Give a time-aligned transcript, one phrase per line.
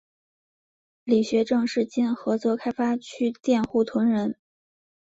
[1.03, 4.35] 李学政是今菏泽开发区佃户屯人。